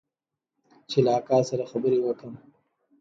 چې 0.89 0.97
له 1.05 1.11
اکا 1.19 1.39
سره 1.49 1.69
خبرې 1.71 1.99
وکم. 2.01 2.33